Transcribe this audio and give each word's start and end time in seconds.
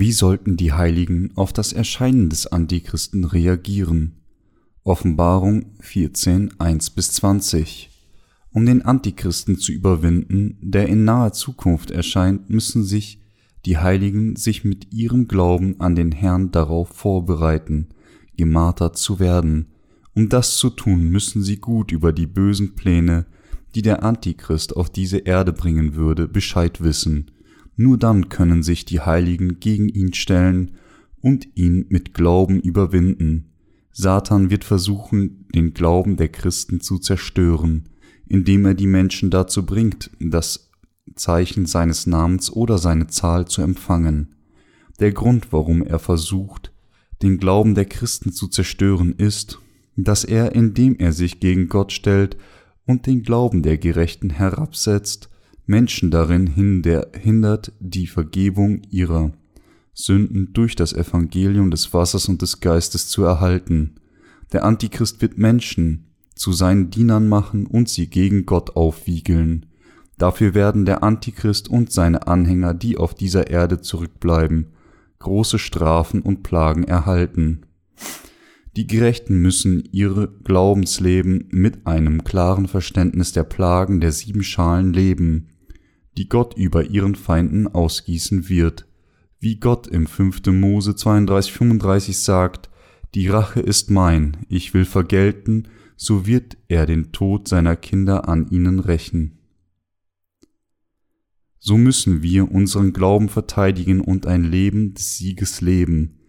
Wie 0.00 0.12
sollten 0.12 0.56
die 0.56 0.72
Heiligen 0.72 1.30
auf 1.34 1.52
das 1.52 1.74
Erscheinen 1.74 2.30
des 2.30 2.46
Antichristen 2.46 3.26
reagieren? 3.26 4.12
Offenbarung 4.82 5.74
14, 5.80 6.58
1 6.58 6.88
bis 6.88 7.12
20. 7.12 7.90
Um 8.50 8.64
den 8.64 8.80
Antichristen 8.80 9.58
zu 9.58 9.72
überwinden, 9.72 10.56
der 10.62 10.88
in 10.88 11.04
naher 11.04 11.34
Zukunft 11.34 11.90
erscheint, 11.90 12.48
müssen 12.48 12.82
sich 12.82 13.20
die 13.66 13.76
Heiligen 13.76 14.36
sich 14.36 14.64
mit 14.64 14.90
ihrem 14.90 15.28
Glauben 15.28 15.78
an 15.80 15.94
den 15.94 16.12
Herrn 16.12 16.50
darauf 16.50 16.88
vorbereiten, 16.88 17.88
gemartert 18.38 18.96
zu 18.96 19.20
werden. 19.20 19.66
Um 20.14 20.30
das 20.30 20.56
zu 20.56 20.70
tun, 20.70 21.10
müssen 21.10 21.42
sie 21.42 21.58
gut 21.58 21.92
über 21.92 22.14
die 22.14 22.26
bösen 22.26 22.74
Pläne, 22.74 23.26
die 23.74 23.82
der 23.82 24.02
Antichrist 24.02 24.74
auf 24.74 24.88
diese 24.88 25.18
Erde 25.18 25.52
bringen 25.52 25.94
würde, 25.94 26.26
Bescheid 26.26 26.82
wissen 26.82 27.30
nur 27.80 27.96
dann 27.96 28.28
können 28.28 28.62
sich 28.62 28.84
die 28.84 29.00
Heiligen 29.00 29.58
gegen 29.58 29.88
ihn 29.88 30.12
stellen 30.12 30.72
und 31.22 31.48
ihn 31.56 31.86
mit 31.88 32.12
Glauben 32.12 32.60
überwinden. 32.60 33.52
Satan 33.90 34.50
wird 34.50 34.64
versuchen, 34.64 35.46
den 35.54 35.72
Glauben 35.72 36.18
der 36.18 36.28
Christen 36.28 36.82
zu 36.82 36.98
zerstören, 36.98 37.88
indem 38.26 38.66
er 38.66 38.74
die 38.74 38.86
Menschen 38.86 39.30
dazu 39.30 39.64
bringt, 39.64 40.10
das 40.20 40.70
Zeichen 41.14 41.64
seines 41.64 42.06
Namens 42.06 42.52
oder 42.52 42.76
seine 42.76 43.06
Zahl 43.06 43.48
zu 43.48 43.62
empfangen. 43.62 44.34
Der 45.00 45.12
Grund, 45.12 45.50
warum 45.50 45.82
er 45.82 45.98
versucht, 45.98 46.72
den 47.22 47.38
Glauben 47.38 47.74
der 47.74 47.86
Christen 47.86 48.30
zu 48.30 48.48
zerstören, 48.48 49.14
ist, 49.16 49.58
dass 49.96 50.24
er, 50.24 50.54
indem 50.54 50.96
er 50.98 51.14
sich 51.14 51.40
gegen 51.40 51.70
Gott 51.70 51.92
stellt 51.92 52.36
und 52.84 53.06
den 53.06 53.22
Glauben 53.22 53.62
der 53.62 53.78
Gerechten 53.78 54.28
herabsetzt, 54.28 55.30
Menschen 55.70 56.10
darin 56.10 56.48
hindert, 56.48 57.72
die 57.78 58.08
Vergebung 58.08 58.82
ihrer 58.90 59.30
Sünden 59.94 60.52
durch 60.52 60.74
das 60.74 60.92
Evangelium 60.92 61.70
des 61.70 61.94
Wassers 61.94 62.28
und 62.28 62.42
des 62.42 62.58
Geistes 62.58 63.06
zu 63.06 63.22
erhalten. 63.22 63.94
Der 64.52 64.64
Antichrist 64.64 65.22
wird 65.22 65.38
Menschen 65.38 66.12
zu 66.34 66.52
seinen 66.52 66.90
Dienern 66.90 67.28
machen 67.28 67.66
und 67.66 67.88
sie 67.88 68.08
gegen 68.08 68.46
Gott 68.46 68.74
aufwiegeln. 68.74 69.66
Dafür 70.18 70.54
werden 70.54 70.86
der 70.86 71.04
Antichrist 71.04 71.68
und 71.68 71.92
seine 71.92 72.26
Anhänger, 72.26 72.74
die 72.74 72.96
auf 72.96 73.14
dieser 73.14 73.48
Erde 73.48 73.80
zurückbleiben, 73.80 74.72
große 75.20 75.60
Strafen 75.60 76.20
und 76.20 76.42
Plagen 76.42 76.82
erhalten. 76.82 77.60
Die 78.74 78.88
Gerechten 78.88 79.40
müssen 79.40 79.84
ihre 79.92 80.32
Glaubensleben 80.42 81.46
mit 81.52 81.86
einem 81.86 82.24
klaren 82.24 82.66
Verständnis 82.66 83.30
der 83.32 83.44
Plagen 83.44 84.00
der 84.00 84.10
sieben 84.10 84.42
Schalen 84.42 84.92
leben, 84.92 85.46
die 86.16 86.28
Gott 86.28 86.56
über 86.56 86.84
ihren 86.84 87.14
Feinden 87.14 87.68
ausgießen 87.68 88.48
wird, 88.48 88.86
wie 89.38 89.56
Gott 89.56 89.86
im 89.86 90.06
5. 90.06 90.46
Mose 90.46 90.94
32, 90.94 91.52
35 91.52 92.18
sagt, 92.18 92.70
die 93.14 93.28
Rache 93.28 93.60
ist 93.60 93.90
mein, 93.90 94.38
ich 94.48 94.74
will 94.74 94.84
vergelten, 94.84 95.68
so 95.96 96.26
wird 96.26 96.56
er 96.68 96.86
den 96.86 97.12
Tod 97.12 97.48
seiner 97.48 97.76
Kinder 97.76 98.28
an 98.28 98.48
ihnen 98.50 98.78
rächen. 98.78 99.38
So 101.58 101.76
müssen 101.76 102.22
wir 102.22 102.50
unseren 102.50 102.92
Glauben 102.92 103.28
verteidigen 103.28 104.00
und 104.00 104.26
ein 104.26 104.44
Leben 104.44 104.94
des 104.94 105.18
Sieges 105.18 105.60
leben, 105.60 106.20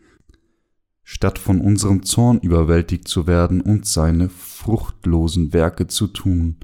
statt 1.03 1.39
von 1.39 1.61
unserem 1.61 2.03
Zorn 2.03 2.39
überwältigt 2.39 3.07
zu 3.07 3.27
werden 3.27 3.61
und 3.61 3.85
seine 3.85 4.29
fruchtlosen 4.29 5.53
Werke 5.53 5.87
zu 5.87 6.07
tun, 6.07 6.57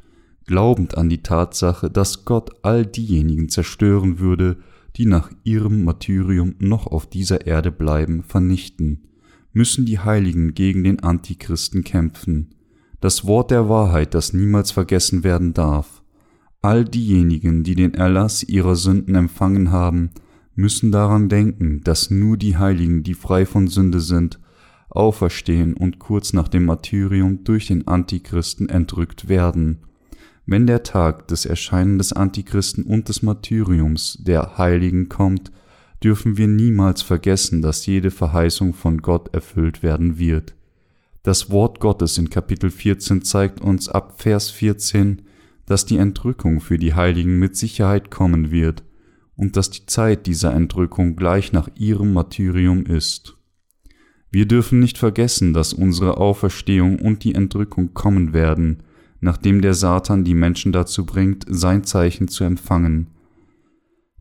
glaubend 0.47 0.97
an 0.97 1.09
die 1.09 1.21
Tatsache, 1.21 1.89
dass 1.89 2.25
Gott 2.25 2.51
all 2.63 2.85
diejenigen 2.85 3.49
zerstören 3.49 4.19
würde, 4.19 4.57
die 4.95 5.05
nach 5.05 5.29
ihrem 5.43 5.83
Martyrium 5.83 6.55
noch 6.57 6.87
auf 6.87 7.07
dieser 7.07 7.45
Erde 7.45 7.71
bleiben, 7.71 8.23
vernichten, 8.23 9.03
müssen 9.53 9.85
die 9.85 9.99
Heiligen 9.99 10.53
gegen 10.53 10.83
den 10.83 11.01
Antichristen 11.01 11.83
kämpfen. 11.83 12.55
Das 12.99 13.25
Wort 13.27 13.51
der 13.51 13.69
Wahrheit, 13.69 14.13
das 14.15 14.33
niemals 14.33 14.71
vergessen 14.71 15.23
werden 15.23 15.53
darf. 15.53 16.01
All 16.61 16.83
diejenigen, 16.83 17.63
die 17.63 17.75
den 17.75 17.93
Erlass 17.93 18.43
ihrer 18.43 18.75
Sünden 18.75 19.13
empfangen 19.13 19.71
haben, 19.71 20.09
müssen 20.55 20.91
daran 20.91 21.29
denken, 21.29 21.81
dass 21.83 22.09
nur 22.09 22.37
die 22.37 22.57
Heiligen, 22.57 23.03
die 23.03 23.13
frei 23.13 23.45
von 23.45 23.67
Sünde 23.67 23.99
sind, 23.99 24.39
auferstehen 24.89 25.75
und 25.75 25.99
kurz 25.99 26.33
nach 26.33 26.47
dem 26.47 26.65
Martyrium 26.65 27.43
durch 27.43 27.67
den 27.67 27.87
Antichristen 27.87 28.67
entrückt 28.67 29.29
werden. 29.29 29.81
Wenn 30.49 30.65
der 30.65 30.83
Tag 30.83 31.27
des 31.27 31.45
Erscheinen 31.45 31.97
des 31.97 32.13
Antichristen 32.13 32.85
und 32.85 33.09
des 33.09 33.21
Martyriums 33.21 34.17
der 34.21 34.57
Heiligen 34.57 35.09
kommt, 35.09 35.51
dürfen 36.01 36.37
wir 36.37 36.47
niemals 36.47 37.01
vergessen, 37.01 37.61
dass 37.61 37.85
jede 37.85 38.11
Verheißung 38.11 38.73
von 38.73 39.01
Gott 39.01 39.33
erfüllt 39.33 39.83
werden 39.83 40.17
wird. 40.17 40.55
Das 41.21 41.51
Wort 41.51 41.81
Gottes 41.81 42.17
in 42.17 42.29
Kapitel 42.29 42.69
14 42.69 43.23
zeigt 43.23 43.59
uns 43.59 43.89
ab 43.89 44.21
Vers 44.21 44.49
14, 44.49 45.23
dass 45.65 45.85
die 45.85 45.97
Entrückung 45.97 46.61
für 46.61 46.77
die 46.77 46.93
Heiligen 46.93 47.39
mit 47.39 47.57
Sicherheit 47.57 48.09
kommen 48.09 48.49
wird 48.49 48.85
und 49.35 49.57
dass 49.57 49.69
die 49.69 49.85
Zeit 49.85 50.27
dieser 50.27 50.53
Entrückung 50.53 51.17
gleich 51.17 51.51
nach 51.51 51.67
ihrem 51.75 52.13
Martyrium 52.13 52.85
ist. 52.85 53.35
Wir 54.31 54.45
dürfen 54.45 54.79
nicht 54.79 54.97
vergessen, 54.97 55.51
dass 55.51 55.73
unsere 55.73 56.15
Auferstehung 56.15 56.99
und 56.99 57.25
die 57.25 57.35
Entrückung 57.35 57.93
kommen 57.93 58.31
werden, 58.31 58.83
nachdem 59.19 59.61
der 59.61 59.73
Satan 59.73 60.23
die 60.23 60.35
Menschen 60.35 60.71
dazu 60.71 61.05
bringt, 61.05 61.45
sein 61.47 61.83
Zeichen 61.83 62.27
zu 62.27 62.43
empfangen. 62.43 63.07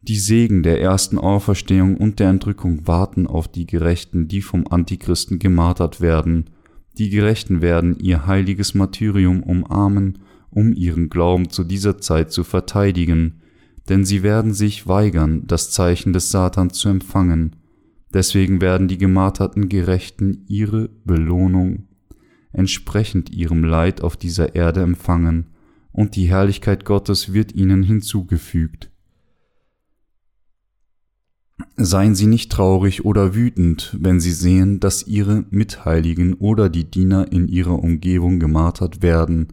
Die 0.02 0.18
Segen 0.18 0.62
der 0.62 0.80
ersten 0.80 1.18
Auferstehung 1.18 1.96
und 1.96 2.20
der 2.20 2.30
Entrückung 2.30 2.86
warten 2.86 3.26
auf 3.26 3.48
die 3.48 3.66
Gerechten, 3.66 4.28
die 4.28 4.40
vom 4.40 4.66
Antichristen 4.68 5.38
gemartert 5.40 6.00
werden. 6.00 6.50
Die 6.96 7.10
Gerechten 7.10 7.60
werden 7.60 7.98
ihr 7.98 8.26
heiliges 8.26 8.74
Martyrium 8.74 9.42
umarmen, 9.42 10.18
um 10.50 10.72
ihren 10.72 11.10
Glauben 11.10 11.50
zu 11.50 11.64
dieser 11.64 11.98
Zeit 11.98 12.30
zu 12.30 12.44
verteidigen, 12.44 13.40
denn 13.88 14.04
sie 14.04 14.22
werden 14.22 14.54
sich 14.54 14.86
weigern, 14.86 15.42
das 15.46 15.70
Zeichen 15.70 16.12
des 16.12 16.30
Satan 16.30 16.70
zu 16.70 16.88
empfangen. 16.88 17.56
Deswegen 18.14 18.60
werden 18.60 18.88
die 18.88 18.98
gemarterten 18.98 19.68
Gerechten 19.68 20.44
ihre 20.46 20.88
Belohnung 21.04 21.85
entsprechend 22.56 23.30
ihrem 23.30 23.64
Leid 23.64 24.00
auf 24.00 24.16
dieser 24.16 24.54
Erde 24.54 24.82
empfangen, 24.82 25.46
und 25.92 26.14
die 26.14 26.26
Herrlichkeit 26.26 26.84
Gottes 26.84 27.32
wird 27.32 27.54
ihnen 27.54 27.82
hinzugefügt. 27.82 28.90
Seien 31.78 32.14
Sie 32.14 32.26
nicht 32.26 32.52
traurig 32.52 33.04
oder 33.06 33.34
wütend, 33.34 33.96
wenn 33.98 34.20
Sie 34.20 34.32
sehen, 34.32 34.78
dass 34.78 35.06
Ihre 35.06 35.46
Mitheiligen 35.50 36.34
oder 36.34 36.68
die 36.68 36.90
Diener 36.90 37.32
in 37.32 37.48
Ihrer 37.48 37.82
Umgebung 37.82 38.40
gemartert 38.40 39.00
werden, 39.00 39.48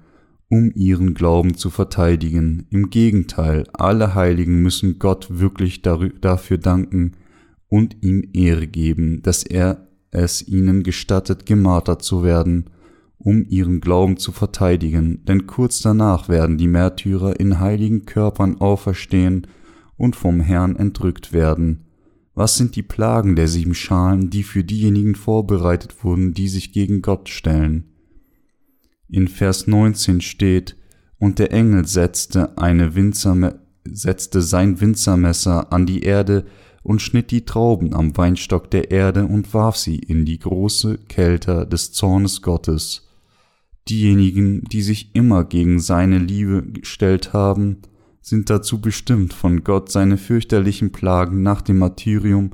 um 0.50 0.72
ihren 0.76 1.14
Glauben 1.14 1.56
zu 1.56 1.70
verteidigen. 1.70 2.68
Im 2.70 2.90
Gegenteil, 2.90 3.66
alle 3.74 4.14
Heiligen 4.14 4.62
müssen 4.62 5.00
Gott 5.00 5.28
wirklich 5.40 5.82
dafür 5.82 6.58
danken 6.58 7.14
und 7.70 8.04
ihm 8.04 8.30
Ehre 8.34 8.68
geben, 8.68 9.24
dass 9.24 9.44
er 9.44 9.88
es 10.12 10.48
ihnen 10.48 10.84
gestattet, 10.84 11.46
gemartert 11.48 12.04
zu 12.04 12.24
werden, 12.24 12.70
um 13.24 13.46
ihren 13.48 13.80
Glauben 13.80 14.18
zu 14.18 14.32
verteidigen, 14.32 15.24
denn 15.26 15.48
kurz 15.48 15.82
danach 15.82 16.28
werden 16.28 16.58
die 16.58 16.68
Märtyrer 16.68 17.40
in 17.40 17.60
heiligen 17.60 18.06
Körpern 18.06 18.60
auferstehen 18.60 19.48
und 19.98 20.16
vom 20.16 20.42
Herrn 20.42 20.76
entrückt 20.76 21.32
werden. 21.32 21.86
Was 22.36 22.58
sind 22.58 22.76
die 22.76 22.84
Plagen 22.84 23.36
der 23.36 23.48
sieben 23.48 23.76
Schalen, 23.76 24.30
die 24.30 24.44
für 24.44 24.64
diejenigen 24.64 25.16
vorbereitet 25.16 26.04
wurden, 26.04 26.34
die 26.34 26.48
sich 26.48 26.74
gegen 26.74 27.02
Gott 27.02 27.30
stellen? 27.30 27.86
In 29.08 29.28
Vers 29.28 29.68
19 29.68 30.22
steht, 30.22 30.76
und 31.20 31.40
der 31.40 31.54
Engel 31.54 31.86
setzte 31.86 32.58
eine 32.58 32.96
Winzer, 32.96 33.60
setzte 33.86 34.42
sein 34.42 34.82
Winzermesser 34.82 35.72
an 35.72 35.86
die 35.86 36.02
Erde 36.02 36.46
und 36.82 37.02
schnitt 37.02 37.32
die 37.32 37.46
Trauben 37.46 37.94
am 37.94 38.18
Weinstock 38.18 38.70
der 38.70 38.92
Erde 38.92 39.26
und 39.26 39.54
warf 39.54 39.78
sie 39.78 39.98
in 39.98 40.26
die 40.26 40.40
große 40.40 40.98
Kälte 41.08 41.66
des 41.66 41.94
Zornes 41.94 42.42
Gottes. 42.42 43.03
Diejenigen, 43.90 44.64
die 44.64 44.82
sich 44.82 45.14
immer 45.14 45.44
gegen 45.44 45.80
seine 45.80 46.18
Liebe 46.18 46.64
gestellt 46.64 47.34
haben, 47.34 47.78
sind 48.22 48.50
dazu 48.50 48.80
bestimmt, 48.80 49.34
von 49.34 49.64
Gott 49.64 49.92
seine 49.92 50.18
fürchterlichen 50.18 50.92
Plagen 50.92 51.44
nach 51.44 51.62
dem 51.62 51.80
Martyrium 51.80 52.52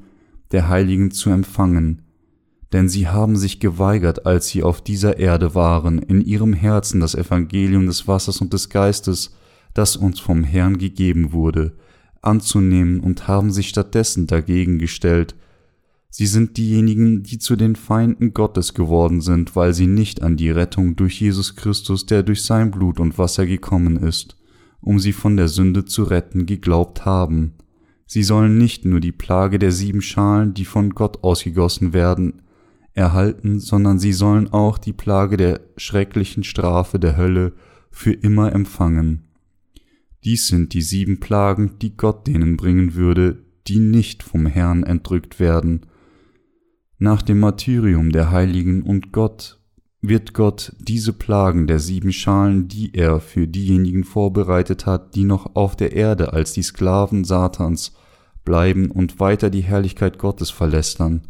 der 0.51 0.67
Heiligen 0.67 1.11
zu 1.11 1.29
empfangen, 1.29 2.01
denn 2.73 2.89
sie 2.89 3.07
haben 3.07 3.35
sich 3.35 3.59
geweigert, 3.59 4.25
als 4.25 4.47
sie 4.47 4.63
auf 4.63 4.81
dieser 4.81 5.19
Erde 5.19 5.53
waren, 5.53 5.99
in 5.99 6.21
ihrem 6.21 6.53
Herzen 6.53 6.99
das 6.99 7.13
Evangelium 7.13 7.85
des 7.85 8.07
Wassers 8.07 8.41
und 8.41 8.53
des 8.53 8.69
Geistes, 8.69 9.35
das 9.75 9.95
uns 9.95 10.19
vom 10.19 10.43
Herrn 10.43 10.79
gegeben 10.79 11.31
wurde, 11.31 11.73
anzunehmen 12.21 12.99
und 12.99 13.27
haben 13.27 13.51
sich 13.51 13.69
stattdessen 13.69 14.25
dagegen 14.25 14.79
gestellt 14.79 15.35
Sie 16.11 16.25
sind 16.25 16.57
diejenigen, 16.57 17.21
die 17.21 17.37
zu 17.37 17.55
den 17.55 17.75
Feinden 17.75 18.33
Gottes 18.33 18.73
geworden 18.73 19.21
sind, 19.21 19.55
weil 19.55 19.73
sie 19.73 19.87
nicht 19.87 20.23
an 20.23 20.37
die 20.37 20.49
Rettung 20.49 20.95
durch 20.95 21.21
Jesus 21.21 21.55
Christus, 21.55 22.05
der 22.05 22.23
durch 22.23 22.43
sein 22.43 22.71
Blut 22.71 22.99
und 22.99 23.17
Wasser 23.17 23.45
gekommen 23.45 23.97
ist, 23.97 24.35
um 24.81 24.99
sie 24.99 25.13
von 25.13 25.37
der 25.37 25.47
Sünde 25.47 25.85
zu 25.85 26.03
retten, 26.03 26.45
geglaubt 26.45 27.05
haben. 27.05 27.53
Sie 28.07 28.23
sollen 28.23 28.57
nicht 28.57 28.85
nur 28.85 28.99
die 28.99 29.11
Plage 29.11 29.59
der 29.59 29.71
sieben 29.71 30.01
Schalen, 30.01 30.55
die 30.55 30.65
von 30.65 30.89
Gott 30.91 31.23
ausgegossen 31.23 31.93
werden, 31.93 32.41
erhalten, 32.93 33.59
sondern 33.59 33.99
sie 33.99 34.13
sollen 34.13 34.51
auch 34.51 34.79
die 34.79 34.93
Plage 34.93 35.37
der 35.37 35.61
schrecklichen 35.77 36.43
Strafe 36.43 36.99
der 36.99 37.17
Hölle 37.17 37.53
für 37.91 38.11
immer 38.11 38.51
empfangen. 38.53 39.29
Dies 40.23 40.47
sind 40.47 40.73
die 40.73 40.81
sieben 40.81 41.19
Plagen, 41.19 41.77
die 41.81 41.95
Gott 41.95 42.27
denen 42.27 42.57
bringen 42.57 42.95
würde, 42.95 43.43
die 43.67 43.79
nicht 43.79 44.23
vom 44.23 44.47
Herrn 44.47 44.83
entrückt 44.83 45.39
werden. 45.39 45.85
Nach 47.01 47.21
dem 47.21 47.39
Martyrium 47.39 48.11
der 48.11 48.29
Heiligen 48.29 48.83
und 48.83 49.13
Gott 49.13 49.57
wird 50.01 50.33
Gott 50.33 50.75
diese 50.79 51.13
Plagen 51.13 51.65
der 51.65 51.79
sieben 51.79 52.11
Schalen, 52.11 52.67
die 52.67 52.93
er 52.93 53.21
für 53.21 53.47
diejenigen 53.47 54.03
vorbereitet 54.03 54.85
hat, 54.85 55.15
die 55.15 55.23
noch 55.23 55.55
auf 55.55 55.77
der 55.77 55.93
Erde 55.93 56.33
als 56.33 56.51
die 56.51 56.61
Sklaven 56.61 57.23
Satans 57.23 57.93
bleiben 58.43 58.91
und 58.91 59.21
weiter 59.21 59.49
die 59.49 59.61
Herrlichkeit 59.61 60.19
Gottes 60.19 60.49
verlästern, 60.49 61.21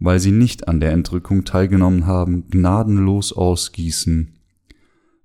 weil 0.00 0.18
sie 0.18 0.32
nicht 0.32 0.66
an 0.66 0.80
der 0.80 0.90
Entrückung 0.90 1.44
teilgenommen 1.44 2.06
haben, 2.06 2.48
gnadenlos 2.50 3.32
ausgießen. 3.32 4.34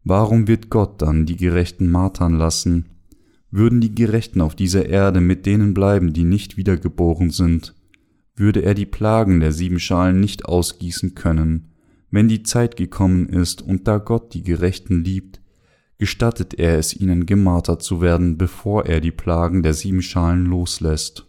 Warum 0.04 0.48
wird 0.48 0.70
Gott 0.70 1.02
dann 1.02 1.26
die 1.26 1.38
Gerechten 1.38 1.90
martern 1.90 2.38
lassen? 2.38 2.90
Würden 3.50 3.82
die 3.82 3.96
Gerechten 3.96 4.42
auf 4.42 4.54
dieser 4.54 4.86
Erde 4.86 5.22
mit 5.22 5.48
denen 5.48 5.74
bleiben, 5.74 6.14
die 6.14 6.24
nicht 6.24 6.56
wiedergeboren 6.56 7.32
sind, 7.32 7.74
würde 8.36 8.62
er 8.62 8.74
die 8.74 8.86
Plagen 8.86 9.40
der 9.40 9.52
sieben 9.52 9.80
Schalen 9.80 10.20
nicht 10.20 10.46
ausgießen 10.46 11.16
können, 11.16 11.70
wenn 12.12 12.28
die 12.28 12.44
Zeit 12.44 12.78
gekommen 12.78 13.28
ist 13.30 13.62
und 13.62 13.88
da 13.88 13.98
Gott 13.98 14.34
die 14.34 14.44
Gerechten 14.44 15.04
liebt, 15.04 15.42
gestattet 15.98 16.54
er 16.54 16.78
es 16.78 16.96
ihnen 16.96 17.26
gemartert 17.26 17.82
zu 17.82 18.02
werden, 18.02 18.38
bevor 18.38 18.86
er 18.86 19.00
die 19.00 19.12
Plagen 19.12 19.64
der 19.64 19.74
sieben 19.74 20.02
Schalen 20.02 20.46
loslässt. 20.46 21.28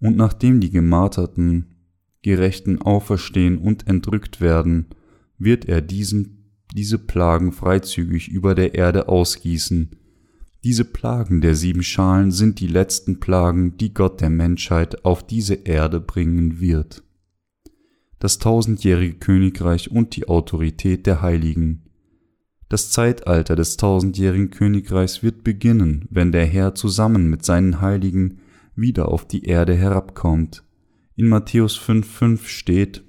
Und 0.00 0.16
nachdem 0.16 0.60
die 0.60 0.70
gemarterten 0.70 1.74
Gerechten 2.22 2.80
auferstehen 2.82 3.58
und 3.58 3.86
entrückt 3.86 4.40
werden, 4.40 4.86
wird 5.38 5.66
er 5.66 5.80
diesen, 5.80 6.52
diese 6.74 6.98
Plagen 6.98 7.52
freizügig 7.52 8.28
über 8.28 8.54
der 8.54 8.74
Erde 8.74 9.08
ausgießen. 9.08 9.96
Diese 10.64 10.84
Plagen 10.84 11.40
der 11.40 11.54
sieben 11.54 11.82
Schalen 11.82 12.32
sind 12.32 12.60
die 12.60 12.66
letzten 12.66 13.20
Plagen, 13.20 13.76
die 13.76 13.94
Gott 13.94 14.20
der 14.20 14.30
Menschheit 14.30 15.04
auf 15.04 15.26
diese 15.26 15.54
Erde 15.54 16.00
bringen 16.00 16.60
wird. 16.60 17.02
Das 18.18 18.38
tausendjährige 18.38 19.14
Königreich 19.14 19.90
und 19.90 20.16
die 20.16 20.28
Autorität 20.28 21.06
der 21.06 21.22
Heiligen. 21.22 21.82
Das 22.68 22.90
Zeitalter 22.90 23.54
des 23.54 23.76
tausendjährigen 23.76 24.50
Königreichs 24.50 25.22
wird 25.22 25.44
beginnen, 25.44 26.06
wenn 26.10 26.32
der 26.32 26.46
Herr 26.46 26.74
zusammen 26.74 27.30
mit 27.30 27.44
seinen 27.44 27.80
Heiligen 27.80 28.40
wieder 28.74 29.08
auf 29.08 29.26
die 29.26 29.44
Erde 29.44 29.74
herabkommt. 29.74 30.64
In 31.14 31.28
Matthäus 31.28 31.78
5,5 31.78 32.46
steht, 32.46 33.04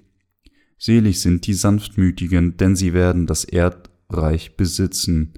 Selig 0.78 1.22
sind 1.22 1.48
die 1.48 1.56
Sanftmütigen, 1.56 2.56
denn 2.58 2.76
sie 2.76 2.94
werden 2.94 3.26
das 3.26 3.44
Erdreich 3.46 4.56
besitzen. 4.58 5.34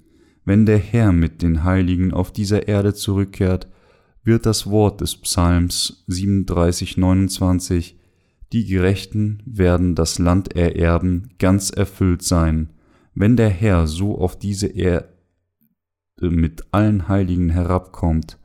Wenn 0.49 0.65
der 0.65 0.79
Herr 0.79 1.11
mit 1.11 1.41
den 1.41 1.63
Heiligen 1.63 2.11
auf 2.11 2.33
dieser 2.33 2.67
Erde 2.67 2.95
zurückkehrt, 2.95 3.67
wird 4.23 4.45
das 4.45 4.67
Wort 4.67 4.99
des 4.99 5.15
Psalms 5.15 6.03
37, 6.07 6.97
29, 6.97 7.99
die 8.51 8.65
Gerechten 8.65 9.43
werden 9.45 9.93
das 9.93 10.17
Land 10.17 10.55
ererben, 10.55 11.29
ganz 11.37 11.69
erfüllt 11.69 12.23
sein 12.23 12.69
wenn 13.19 13.35
der 13.35 13.49
Herr 13.49 13.85
so 13.85 14.17
auf 14.17 14.39
diese 14.39 14.67
Erde 14.67 15.09
mit 16.21 16.63
allen 16.71 17.09
Heiligen 17.09 17.49
herabkommt, 17.49 18.37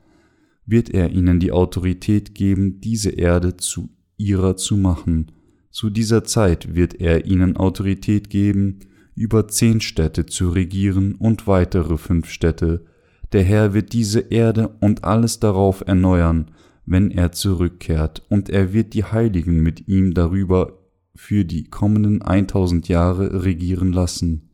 wird 0.65 0.89
er 0.89 1.11
ihnen 1.11 1.39
die 1.39 1.53
Autorität 1.53 2.35
geben, 2.35 2.81
diese 2.81 3.11
Erde 3.11 3.55
zu 3.55 3.87
ihrer 4.17 4.57
zu 4.57 4.75
machen. 4.75 5.31
Zu 5.71 5.89
dieser 5.89 6.25
Zeit 6.25 6.75
wird 6.75 6.99
er 6.99 7.25
ihnen 7.25 7.55
Autorität 7.55 8.29
geben, 8.29 8.79
über 9.15 9.47
zehn 9.47 9.81
Städte 9.81 10.25
zu 10.25 10.49
regieren 10.49 11.15
und 11.15 11.47
weitere 11.47 11.97
fünf 11.97 12.29
Städte. 12.29 12.85
Der 13.31 13.43
Herr 13.43 13.73
wird 13.73 13.93
diese 13.93 14.19
Erde 14.19 14.75
und 14.81 15.03
alles 15.03 15.39
darauf 15.39 15.83
erneuern, 15.87 16.51
wenn 16.85 17.09
er 17.09 17.31
zurückkehrt, 17.31 18.23
und 18.29 18.49
er 18.49 18.73
wird 18.73 18.93
die 18.93 19.03
Heiligen 19.03 19.61
mit 19.61 19.87
ihm 19.87 20.13
darüber 20.13 20.79
für 21.15 21.45
die 21.45 21.63
kommenden 21.63 22.21
1000 22.21 22.87
Jahre 22.89 23.43
regieren 23.43 23.91
lassen. 23.93 24.49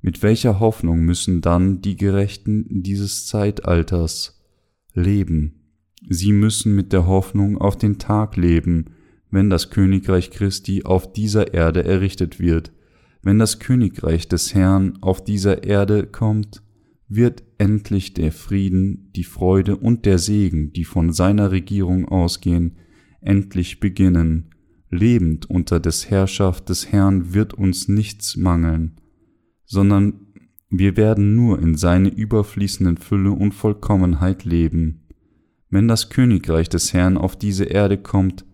Mit 0.00 0.22
welcher 0.22 0.58
Hoffnung 0.58 1.02
müssen 1.02 1.42
dann 1.42 1.80
die 1.80 1.96
Gerechten 1.96 2.82
dieses 2.82 3.26
Zeitalters 3.26 4.42
leben? 4.94 5.60
Sie 6.08 6.32
müssen 6.32 6.74
mit 6.74 6.92
der 6.92 7.06
Hoffnung 7.06 7.58
auf 7.58 7.76
den 7.76 7.98
Tag 7.98 8.36
leben, 8.36 8.86
wenn 9.30 9.48
das 9.48 9.70
Königreich 9.70 10.30
Christi 10.30 10.82
auf 10.84 11.12
dieser 11.12 11.54
Erde 11.54 11.84
errichtet 11.84 12.40
wird. 12.40 12.72
Wenn 13.22 13.38
das 13.38 13.58
Königreich 13.58 14.28
des 14.28 14.54
Herrn 14.54 14.98
auf 15.00 15.22
dieser 15.24 15.64
Erde 15.64 16.06
kommt, 16.06 16.62
wird 17.08 17.42
endlich 17.58 18.14
der 18.14 18.32
Frieden, 18.32 19.10
die 19.14 19.24
Freude 19.24 19.76
und 19.76 20.06
der 20.06 20.18
Segen, 20.18 20.72
die 20.72 20.84
von 20.84 21.12
seiner 21.12 21.50
Regierung 21.50 22.08
ausgehen, 22.08 22.76
endlich 23.20 23.80
beginnen. 23.80 24.50
Lebend 24.90 25.48
unter 25.48 25.78
des 25.78 26.10
Herrschaft 26.10 26.68
des 26.68 26.90
Herrn 26.90 27.32
wird 27.34 27.54
uns 27.54 27.88
nichts 27.88 28.36
mangeln 28.36 28.98
sondern 29.72 30.12
wir 30.68 30.98
werden 30.98 31.34
nur 31.34 31.58
in 31.58 31.76
seine 31.76 32.10
überfließenden 32.10 32.98
Fülle 32.98 33.30
und 33.30 33.52
Vollkommenheit 33.52 34.44
leben. 34.44 35.06
Wenn 35.70 35.88
das 35.88 36.10
Königreich 36.10 36.68
des 36.68 36.92
Herrn 36.92 37.16
auf 37.16 37.36
diese 37.36 37.64
Erde 37.64 37.96
kommt, 37.96 38.44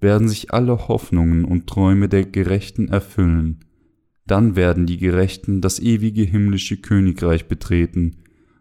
werden 0.00 0.28
sich 0.28 0.54
alle 0.54 0.86
Hoffnungen 0.86 1.44
und 1.44 1.66
Träume 1.66 2.08
der 2.08 2.24
Gerechten 2.24 2.86
erfüllen. 2.86 3.64
Dann 4.28 4.56
werden 4.56 4.84
die 4.84 4.98
Gerechten 4.98 5.62
das 5.62 5.80
ewige 5.80 6.22
himmlische 6.22 6.76
Königreich 6.76 7.48
betreten, 7.48 8.18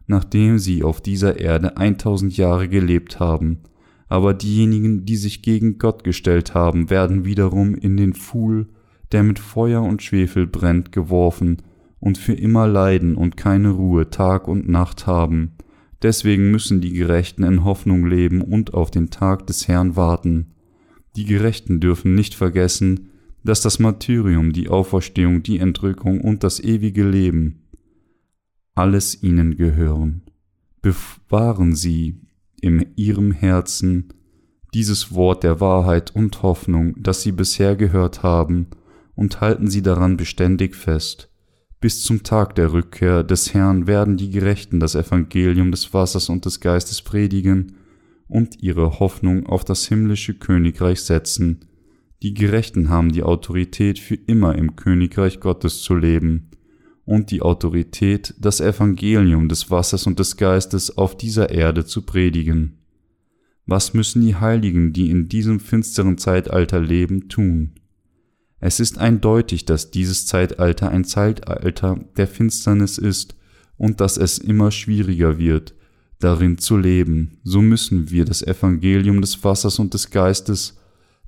nachdem 0.08 0.60
sie 0.60 0.82
auf 0.82 1.02
dieser 1.02 1.40
Erde 1.42 1.76
1000 1.76 2.38
Jahre 2.38 2.70
gelebt 2.70 3.20
haben. 3.20 3.60
Aber 4.08 4.34
diejenigen, 4.34 5.06
die 5.06 5.18
sich 5.18 5.42
gegen 5.42 5.78
Gott 5.78 6.06
gestellt 6.06 6.54
haben, 6.54 6.90
werden 6.90 7.26
wiederum 7.26 7.76
in 7.76 7.98
den 7.98 8.14
Pfuhl, 8.14 8.70
der 9.12 9.24
mit 9.24 9.40
Feuer 9.40 9.84
und 9.84 10.02
Schwefel 10.02 10.48
brennt, 10.48 10.94
geworfen 10.94 11.58
und 12.00 12.18
für 12.18 12.34
immer 12.34 12.66
leiden 12.66 13.16
und 13.16 13.36
keine 13.36 13.72
Ruhe 13.72 14.10
Tag 14.10 14.48
und 14.48 14.70
Nacht 14.70 15.06
haben. 15.06 15.58
Deswegen 16.02 16.50
müssen 16.50 16.80
die 16.80 16.94
Gerechten 16.94 17.44
in 17.44 17.66
Hoffnung 17.66 18.06
leben 18.06 18.42
und 18.42 18.74
auf 18.74 18.90
den 18.90 19.10
Tag 19.10 19.48
des 19.48 19.68
Herrn 19.68 19.98
warten. 19.98 20.54
Die 21.18 21.26
Gerechten 21.26 21.82
dürfen 21.82 22.16
nicht 22.16 22.36
vergessen, 22.36 23.10
dass 23.48 23.62
das 23.62 23.80
Martyrium, 23.80 24.52
die 24.52 24.68
Auferstehung, 24.68 25.42
die 25.42 25.60
Entrückung 25.60 26.20
und 26.20 26.44
das 26.44 26.60
ewige 26.60 27.08
Leben 27.08 27.64
alles 28.76 29.24
ihnen 29.24 29.56
gehören. 29.56 30.24
Bewahren 30.82 31.74
sie 31.74 32.20
in 32.60 32.86
ihrem 32.96 33.32
Herzen 33.32 34.10
dieses 34.74 35.14
Wort 35.14 35.44
der 35.44 35.62
Wahrheit 35.62 36.14
und 36.14 36.44
Hoffnung, 36.44 36.96
das 36.98 37.24
sie 37.24 37.32
bisher 37.32 37.78
gehört 37.78 38.22
haben, 38.22 38.68
und 39.16 39.40
halten 39.40 39.70
sie 39.70 39.82
daran 39.82 40.18
beständig 40.18 40.76
fest. 40.76 41.30
Bis 41.80 42.04
zum 42.04 42.24
Tag 42.24 42.54
der 42.56 42.74
Rückkehr 42.74 43.24
des 43.24 43.54
Herrn 43.54 43.88
werden 43.88 44.18
die 44.18 44.30
Gerechten 44.30 44.80
das 44.80 44.94
Evangelium 44.94 45.72
des 45.72 45.94
Wassers 45.94 46.28
und 46.28 46.44
des 46.46 46.60
Geistes 46.60 47.02
predigen 47.02 47.78
und 48.28 48.62
ihre 48.62 49.00
Hoffnung 49.00 49.46
auf 49.46 49.64
das 49.64 49.88
himmlische 49.88 50.34
Königreich 50.34 51.02
setzen. 51.02 51.67
Die 52.24 52.34
Gerechten 52.34 52.90
haben 52.90 53.12
die 53.12 53.24
Autorität 53.24 54.00
für 54.00 54.16
immer 54.16 54.56
im 54.56 54.76
Königreich 54.76 55.40
Gottes 55.40 55.82
zu 55.82 55.96
leben 55.96 56.50
und 57.06 57.32
die 57.32 57.42
Autorität, 57.42 58.34
das 58.40 58.60
Evangelium 58.60 59.50
des 59.50 59.70
Wassers 59.70 60.08
und 60.08 60.20
des 60.20 60.36
Geistes 60.36 60.98
auf 60.98 61.16
dieser 61.16 61.52
Erde 61.52 61.86
zu 61.86 62.02
predigen. 62.02 62.80
Was 63.66 63.94
müssen 63.94 64.22
die 64.22 64.36
Heiligen, 64.36 64.94
die 64.94 65.12
in 65.12 65.30
diesem 65.30 65.60
finsteren 65.60 66.18
Zeitalter 66.18 66.80
leben, 66.80 67.30
tun? 67.30 67.74
Es 68.60 68.80
ist 68.80 68.98
eindeutig, 68.98 69.66
dass 69.66 69.92
dieses 69.92 70.26
Zeitalter 70.26 70.90
ein 70.90 71.04
Zeitalter 71.04 72.00
der 72.18 72.28
Finsternis 72.28 72.98
ist 72.98 73.36
und 73.78 74.02
dass 74.02 74.18
es 74.18 74.40
immer 74.40 74.72
schwieriger 74.72 75.38
wird, 75.38 75.76
darin 76.20 76.58
zu 76.58 76.78
leben. 76.78 77.38
So 77.44 77.62
müssen 77.62 78.10
wir 78.10 78.26
das 78.26 78.42
Evangelium 78.42 79.22
des 79.22 79.44
Wassers 79.44 79.78
und 79.78 79.94
des 79.94 80.10
Geistes 80.10 80.78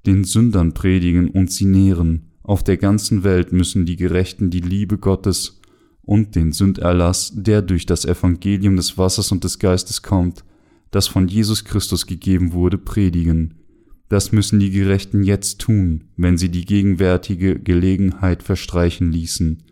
den 0.06 0.24
Sündern 0.24 0.74
predigen 0.74 1.30
und 1.30 1.52
sie 1.52 1.66
nähren. 1.66 2.32
Auf 2.44 2.64
der 2.64 2.78
ganzen 2.78 3.24
Welt 3.24 3.52
müssen 3.52 3.86
die 3.86 3.96
Gerechten 3.96 4.50
die 4.50 4.62
Liebe 4.62 4.98
Gottes 4.98 5.60
und 6.02 6.36
den 6.36 6.52
Sünderlass, 6.52 7.32
der 7.36 7.62
durch 7.62 7.86
das 7.86 8.06
Evangelium 8.06 8.76
des 8.76 8.98
Wassers 8.98 9.32
und 9.32 9.44
des 9.44 9.60
Geistes 9.60 10.02
kommt, 10.02 10.44
das 10.92 11.08
von 11.08 11.28
Jesus 11.28 11.66
Christus 11.66 12.08
gegeben 12.08 12.54
wurde, 12.54 12.78
predigen. 12.78 13.56
Das 14.08 14.32
müssen 14.32 14.60
die 14.60 14.72
Gerechten 14.72 15.22
jetzt 15.22 15.60
tun, 15.60 16.06
wenn 16.18 16.38
sie 16.38 16.50
die 16.50 16.66
gegenwärtige 16.66 17.60
Gelegenheit 17.60 18.42
verstreichen 18.42 19.12
ließen, 19.12 19.64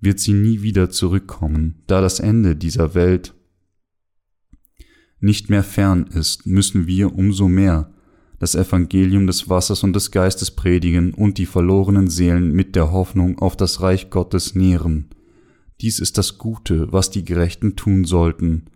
wird 0.00 0.20
sie 0.20 0.34
nie 0.34 0.60
wieder 0.60 0.90
zurückkommen, 0.90 1.82
da 1.86 2.02
das 2.02 2.20
Ende 2.20 2.54
dieser 2.54 2.94
Welt 2.94 3.34
nicht 5.20 5.50
mehr 5.50 5.64
fern 5.64 6.06
ist, 6.06 6.46
müssen 6.46 6.86
wir 6.86 7.14
umso 7.14 7.48
mehr 7.48 7.92
das 8.38 8.54
Evangelium 8.54 9.26
des 9.26 9.48
Wassers 9.48 9.82
und 9.82 9.94
des 9.94 10.10
Geistes 10.10 10.50
predigen 10.50 11.12
und 11.12 11.38
die 11.38 11.46
verlorenen 11.46 12.08
Seelen 12.08 12.52
mit 12.52 12.76
der 12.76 12.92
Hoffnung 12.92 13.38
auf 13.38 13.56
das 13.56 13.80
Reich 13.80 14.10
Gottes 14.10 14.54
nähren. 14.54 15.08
Dies 15.80 15.98
ist 15.98 16.18
das 16.18 16.38
Gute, 16.38 16.92
was 16.92 17.10
die 17.10 17.24
Gerechten 17.24 17.76
tun 17.76 18.04
sollten. 18.04 18.66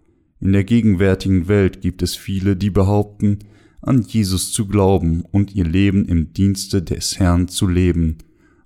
In 0.40 0.52
der 0.52 0.64
gegenwärtigen 0.64 1.48
Welt 1.48 1.80
gibt 1.80 2.02
es 2.02 2.16
viele, 2.16 2.56
die 2.56 2.70
behaupten, 2.70 3.40
an 3.80 4.02
Jesus 4.02 4.52
zu 4.52 4.66
glauben 4.66 5.24
und 5.32 5.54
ihr 5.54 5.64
Leben 5.64 6.04
im 6.06 6.32
Dienste 6.32 6.82
des 6.82 7.18
Herrn 7.18 7.48
zu 7.48 7.66
leben, 7.66 8.18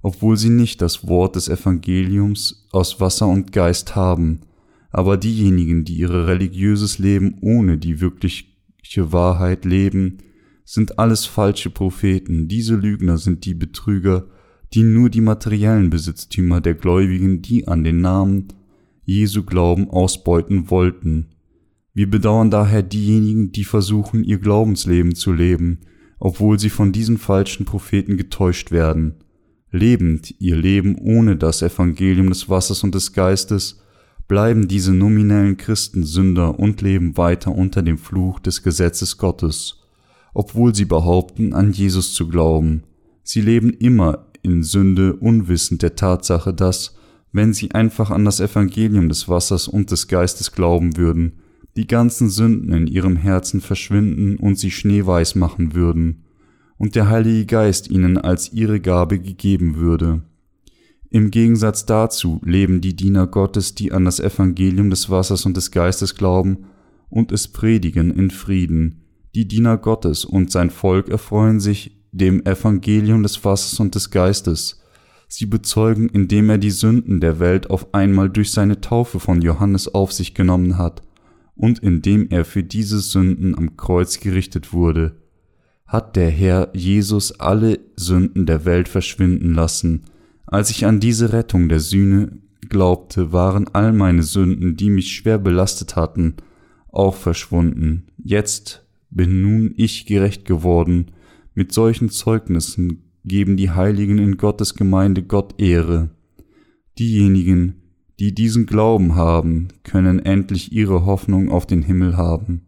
obwohl 0.02 0.36
sie 0.36 0.50
nicht 0.50 0.82
das 0.82 1.08
Wort 1.08 1.36
des 1.36 1.48
Evangeliums 1.48 2.66
aus 2.70 3.00
Wasser 3.00 3.26
und 3.26 3.52
Geist 3.52 3.96
haben, 3.96 4.40
aber 4.90 5.16
diejenigen, 5.16 5.84
die 5.84 5.96
ihr 5.96 6.10
religiöses 6.10 6.98
Leben 6.98 7.36
ohne 7.40 7.78
die 7.78 8.00
wirkliche 8.00 8.46
Wahrheit 9.12 9.64
leben, 9.64 10.18
sind 10.66 10.98
alles 10.98 11.24
falsche 11.26 11.70
Propheten, 11.70 12.48
diese 12.48 12.74
Lügner 12.74 13.18
sind 13.18 13.44
die 13.44 13.54
Betrüger, 13.54 14.26
die 14.74 14.82
nur 14.82 15.08
die 15.08 15.20
materiellen 15.20 15.90
Besitztümer 15.90 16.60
der 16.60 16.74
Gläubigen, 16.74 17.40
die 17.40 17.68
an 17.68 17.84
den 17.84 18.00
Namen 18.00 18.48
Jesu 19.04 19.44
glauben, 19.44 19.88
ausbeuten 19.88 20.68
wollten. 20.68 21.28
Wir 21.94 22.10
bedauern 22.10 22.50
daher 22.50 22.82
diejenigen, 22.82 23.52
die 23.52 23.62
versuchen, 23.62 24.24
ihr 24.24 24.38
Glaubensleben 24.38 25.14
zu 25.14 25.32
leben, 25.32 25.78
obwohl 26.18 26.58
sie 26.58 26.70
von 26.70 26.90
diesen 26.90 27.16
falschen 27.16 27.64
Propheten 27.64 28.16
getäuscht 28.16 28.72
werden. 28.72 29.14
Lebend 29.70 30.34
ihr 30.40 30.56
Leben 30.56 30.96
ohne 30.96 31.36
das 31.36 31.62
Evangelium 31.62 32.28
des 32.28 32.48
Wassers 32.48 32.82
und 32.82 32.94
des 32.94 33.12
Geistes, 33.12 33.80
bleiben 34.26 34.66
diese 34.66 34.92
nominellen 34.92 35.56
Christen 35.56 36.02
Sünder 36.02 36.58
und 36.58 36.82
leben 36.82 37.16
weiter 37.16 37.54
unter 37.54 37.82
dem 37.82 37.98
Fluch 37.98 38.40
des 38.40 38.64
Gesetzes 38.64 39.16
Gottes, 39.16 39.85
obwohl 40.36 40.74
sie 40.74 40.84
behaupten, 40.84 41.54
an 41.54 41.72
Jesus 41.72 42.12
zu 42.12 42.28
glauben. 42.28 42.82
Sie 43.22 43.40
leben 43.40 43.70
immer 43.70 44.26
in 44.42 44.62
Sünde, 44.62 45.16
unwissend 45.16 45.80
der 45.80 45.96
Tatsache, 45.96 46.52
dass, 46.52 46.94
wenn 47.32 47.54
sie 47.54 47.70
einfach 47.70 48.10
an 48.10 48.26
das 48.26 48.40
Evangelium 48.40 49.08
des 49.08 49.30
Wassers 49.30 49.66
und 49.66 49.90
des 49.90 50.08
Geistes 50.08 50.52
glauben 50.52 50.98
würden, 50.98 51.40
die 51.74 51.86
ganzen 51.86 52.28
Sünden 52.28 52.74
in 52.74 52.86
ihrem 52.86 53.16
Herzen 53.16 53.62
verschwinden 53.62 54.36
und 54.36 54.58
sie 54.58 54.70
schneeweiß 54.70 55.36
machen 55.36 55.74
würden, 55.74 56.24
und 56.76 56.96
der 56.96 57.08
Heilige 57.08 57.46
Geist 57.46 57.88
ihnen 57.90 58.18
als 58.18 58.52
ihre 58.52 58.78
Gabe 58.78 59.18
gegeben 59.18 59.76
würde. 59.76 60.20
Im 61.08 61.30
Gegensatz 61.30 61.86
dazu 61.86 62.42
leben 62.44 62.82
die 62.82 62.94
Diener 62.94 63.26
Gottes, 63.26 63.74
die 63.74 63.90
an 63.90 64.04
das 64.04 64.20
Evangelium 64.20 64.90
des 64.90 65.08
Wassers 65.08 65.46
und 65.46 65.56
des 65.56 65.70
Geistes 65.70 66.14
glauben 66.14 66.66
und 67.08 67.32
es 67.32 67.48
predigen 67.48 68.10
in 68.10 68.30
Frieden. 68.30 69.05
Die 69.36 69.46
Diener 69.46 69.76
Gottes 69.76 70.24
und 70.24 70.50
sein 70.50 70.70
Volk 70.70 71.10
erfreuen 71.10 71.60
sich 71.60 71.94
dem 72.10 72.46
Evangelium 72.46 73.22
des 73.22 73.44
Wassers 73.44 73.78
und 73.78 73.94
des 73.94 74.10
Geistes. 74.10 74.80
Sie 75.28 75.44
bezeugen, 75.44 76.08
indem 76.08 76.48
er 76.48 76.56
die 76.56 76.70
Sünden 76.70 77.20
der 77.20 77.38
Welt 77.38 77.68
auf 77.68 77.92
einmal 77.92 78.30
durch 78.30 78.50
seine 78.50 78.80
Taufe 78.80 79.20
von 79.20 79.42
Johannes 79.42 79.94
auf 79.94 80.10
sich 80.10 80.32
genommen 80.32 80.78
hat 80.78 81.02
und 81.54 81.80
indem 81.80 82.28
er 82.30 82.46
für 82.46 82.62
diese 82.62 82.98
Sünden 82.98 83.54
am 83.58 83.76
Kreuz 83.76 84.20
gerichtet 84.20 84.72
wurde, 84.72 85.20
hat 85.86 86.16
der 86.16 86.30
Herr 86.30 86.70
Jesus 86.72 87.38
alle 87.38 87.80
Sünden 87.94 88.46
der 88.46 88.64
Welt 88.64 88.88
verschwinden 88.88 89.52
lassen, 89.52 90.04
als 90.46 90.70
ich 90.70 90.86
an 90.86 90.98
diese 90.98 91.34
Rettung 91.34 91.68
der 91.68 91.80
Sühne 91.80 92.38
glaubte, 92.70 93.34
waren 93.34 93.68
all 93.74 93.92
meine 93.92 94.22
Sünden, 94.22 94.78
die 94.78 94.88
mich 94.88 95.14
schwer 95.14 95.36
belastet 95.36 95.94
hatten, 95.94 96.36
auch 96.88 97.16
verschwunden. 97.16 98.06
Jetzt 98.16 98.85
bin 99.16 99.40
nun 99.40 99.72
ich 99.76 100.06
gerecht 100.06 100.44
geworden. 100.44 101.06
Mit 101.54 101.72
solchen 101.72 102.10
Zeugnissen 102.10 103.10
geben 103.24 103.56
die 103.56 103.70
Heiligen 103.70 104.18
in 104.18 104.36
Gottes 104.36 104.74
Gemeinde 104.74 105.22
Gott 105.22 105.60
Ehre. 105.60 106.10
Diejenigen, 106.98 107.82
die 108.20 108.34
diesen 108.34 108.66
Glauben 108.66 109.14
haben, 109.14 109.68
können 109.82 110.18
endlich 110.18 110.72
ihre 110.72 111.06
Hoffnung 111.06 111.50
auf 111.50 111.66
den 111.66 111.82
Himmel 111.82 112.16
haben. 112.16 112.66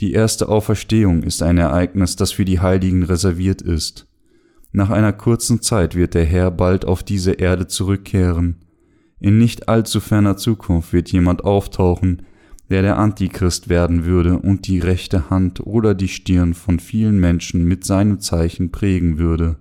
Die 0.00 0.12
erste 0.12 0.48
Auferstehung 0.48 1.22
ist 1.22 1.42
ein 1.42 1.58
Ereignis, 1.58 2.16
das 2.16 2.32
für 2.32 2.44
die 2.44 2.60
Heiligen 2.60 3.04
reserviert 3.04 3.62
ist. 3.62 4.08
Nach 4.72 4.90
einer 4.90 5.12
kurzen 5.12 5.62
Zeit 5.62 5.94
wird 5.94 6.14
der 6.14 6.24
Herr 6.24 6.50
bald 6.50 6.84
auf 6.84 7.02
diese 7.02 7.32
Erde 7.32 7.68
zurückkehren. 7.68 8.56
In 9.20 9.38
nicht 9.38 9.68
allzu 9.68 10.00
ferner 10.00 10.36
Zukunft 10.36 10.92
wird 10.92 11.12
jemand 11.12 11.44
auftauchen, 11.44 12.22
der 12.70 12.82
der 12.82 12.98
Antichrist 12.98 13.68
werden 13.68 14.04
würde 14.04 14.38
und 14.38 14.66
die 14.66 14.78
rechte 14.78 15.30
Hand 15.30 15.60
oder 15.60 15.94
die 15.94 16.08
Stirn 16.08 16.54
von 16.54 16.80
vielen 16.80 17.20
Menschen 17.20 17.64
mit 17.64 17.84
seinem 17.84 18.20
Zeichen 18.20 18.72
prägen 18.72 19.18
würde. 19.18 19.56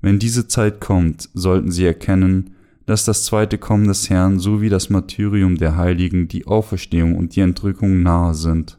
Wenn 0.00 0.18
diese 0.18 0.48
Zeit 0.48 0.80
kommt, 0.80 1.28
sollten 1.34 1.70
sie 1.70 1.84
erkennen, 1.84 2.54
dass 2.86 3.04
das 3.04 3.24
zweite 3.24 3.58
Kommen 3.58 3.88
des 3.88 4.10
Herrn 4.10 4.38
sowie 4.38 4.68
das 4.68 4.90
Martyrium 4.90 5.56
der 5.56 5.76
Heiligen, 5.76 6.28
die 6.28 6.46
Auferstehung 6.46 7.16
und 7.16 7.36
die 7.36 7.40
Entrückung 7.40 8.02
nahe 8.02 8.34
sind. 8.34 8.78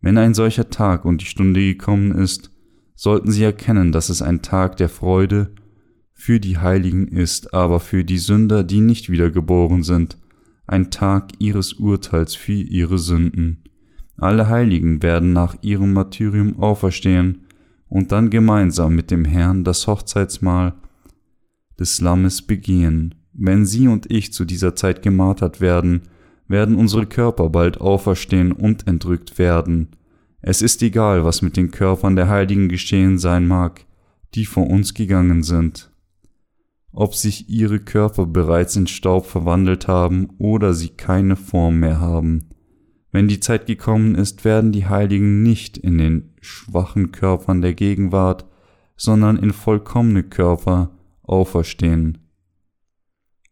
Wenn 0.00 0.16
ein 0.16 0.34
solcher 0.34 0.70
Tag 0.70 1.04
und 1.04 1.20
die 1.20 1.26
Stunde 1.26 1.60
gekommen 1.60 2.12
ist, 2.12 2.50
sollten 2.94 3.30
sie 3.30 3.44
erkennen, 3.44 3.92
dass 3.92 4.08
es 4.08 4.22
ein 4.22 4.42
Tag 4.42 4.76
der 4.76 4.88
Freude 4.88 5.52
für 6.12 6.40
die 6.40 6.58
Heiligen 6.58 7.06
ist, 7.08 7.54
aber 7.54 7.78
für 7.78 8.04
die 8.04 8.18
Sünder, 8.18 8.64
die 8.64 8.80
nicht 8.80 9.10
wiedergeboren 9.10 9.82
sind, 9.82 10.18
ein 10.68 10.90
Tag 10.90 11.32
ihres 11.38 11.74
Urteils 11.74 12.34
für 12.34 12.52
ihre 12.52 12.98
Sünden. 12.98 13.64
Alle 14.16 14.48
Heiligen 14.48 15.02
werden 15.02 15.32
nach 15.32 15.56
ihrem 15.62 15.92
Martyrium 15.92 16.58
auferstehen 16.58 17.46
und 17.88 18.12
dann 18.12 18.30
gemeinsam 18.30 18.94
mit 18.94 19.10
dem 19.10 19.24
Herrn 19.24 19.64
das 19.64 19.86
Hochzeitsmahl 19.86 20.74
des 21.78 22.00
Lammes 22.00 22.42
begehen. 22.42 23.14
Wenn 23.32 23.64
Sie 23.64 23.88
und 23.88 24.10
ich 24.10 24.32
zu 24.32 24.44
dieser 24.44 24.74
Zeit 24.74 25.02
gemartert 25.02 25.60
werden, 25.60 26.02
werden 26.48 26.76
unsere 26.76 27.06
Körper 27.06 27.50
bald 27.50 27.80
auferstehen 27.80 28.52
und 28.52 28.86
entrückt 28.86 29.38
werden. 29.38 29.88
Es 30.40 30.62
ist 30.62 30.82
egal, 30.82 31.24
was 31.24 31.42
mit 31.42 31.56
den 31.56 31.70
Körpern 31.70 32.16
der 32.16 32.28
Heiligen 32.28 32.68
geschehen 32.68 33.18
sein 33.18 33.46
mag, 33.46 33.84
die 34.34 34.44
vor 34.44 34.68
uns 34.68 34.94
gegangen 34.94 35.42
sind. 35.42 35.87
Ob 36.92 37.14
sich 37.14 37.48
ihre 37.48 37.80
Körper 37.80 38.26
bereits 38.26 38.76
in 38.76 38.86
Staub 38.86 39.26
verwandelt 39.26 39.88
haben 39.88 40.30
oder 40.38 40.74
sie 40.74 40.88
keine 40.88 41.36
Form 41.36 41.80
mehr 41.80 42.00
haben. 42.00 42.48
Wenn 43.10 43.28
die 43.28 43.40
Zeit 43.40 43.66
gekommen 43.66 44.14
ist, 44.14 44.44
werden 44.44 44.72
die 44.72 44.86
Heiligen 44.86 45.42
nicht 45.42 45.78
in 45.78 45.98
den 45.98 46.34
schwachen 46.40 47.12
Körpern 47.12 47.60
der 47.60 47.74
Gegenwart, 47.74 48.46
sondern 48.96 49.36
in 49.36 49.52
vollkommene 49.52 50.24
Körper 50.24 50.90
auferstehen. 51.22 52.18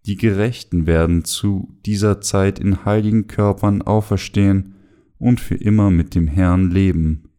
Die 0.06 0.16
Gerechten 0.16 0.86
werden 0.86 1.24
zu 1.24 1.76
dieser 1.84 2.20
Zeit 2.20 2.58
in 2.58 2.84
heiligen 2.84 3.26
Körpern 3.26 3.82
auferstehen 3.82 4.74
und 5.18 5.40
für 5.40 5.56
immer 5.56 5.90
mit 5.90 6.14
dem 6.14 6.28
Herrn 6.28 6.70
leben. 6.70 7.30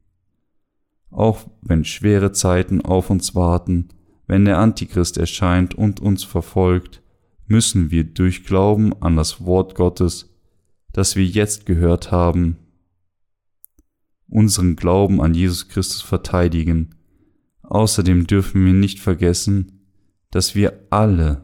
Auch 1.09 1.47
wenn 1.61 1.85
schwere 1.85 2.33
Zeiten 2.33 2.81
auf 2.81 3.09
uns 3.09 3.35
warten, 3.35 3.89
wenn 4.27 4.45
der 4.45 4.59
Antichrist 4.59 5.17
erscheint 5.17 5.73
und 5.73 5.99
uns 5.99 6.23
verfolgt, 6.23 7.01
müssen 7.47 7.91
wir 7.91 8.03
durch 8.03 8.43
Glauben 8.43 8.93
an 9.01 9.15
das 9.15 9.45
Wort 9.45 9.75
Gottes, 9.75 10.35
das 10.91 11.15
wir 11.15 11.25
jetzt 11.25 11.65
gehört 11.65 12.11
haben, 12.11 12.57
unseren 14.27 14.75
Glauben 14.75 15.21
an 15.21 15.33
Jesus 15.33 15.69
Christus 15.69 16.01
verteidigen. 16.01 16.95
Außerdem 17.63 18.27
dürfen 18.27 18.65
wir 18.65 18.73
nicht 18.73 18.99
vergessen, 18.99 19.81
dass 20.31 20.55
wir 20.55 20.87
alle 20.89 21.43